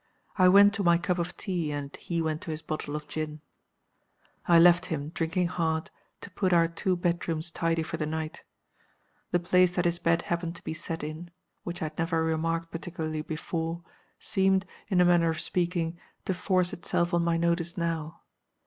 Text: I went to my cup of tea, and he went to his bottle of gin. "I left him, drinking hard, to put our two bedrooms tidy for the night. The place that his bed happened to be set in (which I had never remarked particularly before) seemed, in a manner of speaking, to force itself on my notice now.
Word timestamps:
I 0.35 0.47
went 0.49 0.73
to 0.73 0.83
my 0.83 0.97
cup 0.97 1.19
of 1.19 1.37
tea, 1.37 1.71
and 1.71 1.95
he 1.97 2.23
went 2.23 2.41
to 2.41 2.49
his 2.49 2.63
bottle 2.63 2.95
of 2.95 3.07
gin. 3.07 3.39
"I 4.47 4.57
left 4.57 4.87
him, 4.87 5.09
drinking 5.09 5.49
hard, 5.49 5.91
to 6.21 6.31
put 6.31 6.53
our 6.53 6.67
two 6.67 6.95
bedrooms 6.95 7.51
tidy 7.51 7.83
for 7.83 7.97
the 7.97 8.07
night. 8.07 8.43
The 9.29 9.37
place 9.37 9.75
that 9.75 9.85
his 9.85 9.99
bed 9.99 10.23
happened 10.23 10.55
to 10.55 10.63
be 10.63 10.73
set 10.73 11.03
in 11.03 11.29
(which 11.61 11.83
I 11.83 11.85
had 11.85 11.99
never 11.99 12.23
remarked 12.23 12.71
particularly 12.71 13.21
before) 13.21 13.83
seemed, 14.17 14.65
in 14.87 14.99
a 15.01 15.05
manner 15.05 15.29
of 15.29 15.39
speaking, 15.39 15.99
to 16.25 16.33
force 16.33 16.73
itself 16.73 17.13
on 17.13 17.23
my 17.23 17.37
notice 17.37 17.77
now. 17.77 18.21